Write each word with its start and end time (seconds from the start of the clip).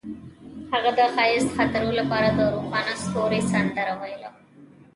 هغې 0.71 0.91
د 0.97 0.99
ښایسته 1.15 1.51
خاطرو 1.55 1.89
لپاره 1.99 2.27
د 2.37 2.39
روښانه 2.53 2.93
ستوري 3.03 3.41
سندره 3.51 3.93
ویله. 4.01 4.29